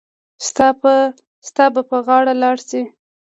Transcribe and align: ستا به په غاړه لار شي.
ستا 1.47 1.65
به 1.77 1.81
په 1.89 1.97
غاړه 2.05 2.33
لار 2.41 2.57
شي. 2.69 2.81